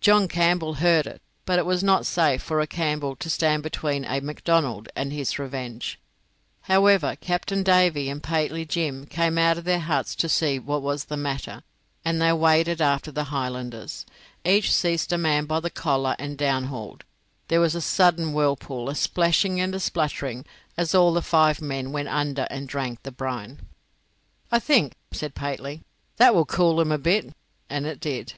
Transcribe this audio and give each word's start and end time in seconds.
John 0.00 0.26
Campbell 0.26 0.74
heard 0.82 1.06
it, 1.06 1.22
but 1.44 1.60
it 1.60 1.64
was 1.64 1.84
not 1.84 2.04
safe 2.04 2.42
for 2.42 2.60
a 2.60 2.66
Campbell 2.66 3.14
to 3.14 3.30
stand 3.30 3.62
between 3.62 4.04
a 4.04 4.20
Macdonnell 4.20 4.86
and 4.96 5.12
his 5.12 5.38
revenge. 5.38 6.00
However, 6.62 7.14
Captain 7.20 7.62
Davy 7.62 8.10
and 8.10 8.20
Pateley 8.20 8.64
Jim 8.64 9.06
came 9.06 9.38
out 9.38 9.56
of 9.56 9.62
their 9.62 9.78
huts 9.78 10.16
to 10.16 10.28
see 10.28 10.58
what 10.58 10.82
was 10.82 11.04
the 11.04 11.16
matter, 11.16 11.62
and 12.04 12.20
they 12.20 12.32
waded 12.32 12.80
after 12.82 13.12
the 13.12 13.22
Highlanders. 13.30 14.04
Each 14.44 14.74
seized 14.74 15.12
a 15.12 15.16
man 15.16 15.44
by 15.44 15.60
the 15.60 15.70
collar 15.70 16.16
and 16.18 16.36
downhauled. 16.36 17.04
There 17.46 17.60
was 17.60 17.76
a 17.76 17.80
sudden 17.80 18.32
whirlpool, 18.32 18.88
a 18.88 18.96
splashing 18.96 19.60
and 19.60 19.76
a 19.76 19.78
spluttering, 19.78 20.44
as 20.76 20.92
all 20.92 21.12
the 21.12 21.22
five 21.22 21.62
men 21.62 21.92
went 21.92 22.08
under 22.08 22.48
and 22.50 22.68
drank 22.68 23.04
the 23.04 23.12
brine. 23.12 23.60
"I 24.50 24.58
think," 24.58 24.94
said 25.12 25.36
Pateley, 25.36 25.82
"that 26.16 26.34
will 26.34 26.46
cool 26.46 26.80
'em 26.80 26.90
a 26.90 26.98
bit," 26.98 27.32
and 27.70 27.86
it 27.86 28.00
did. 28.00 28.32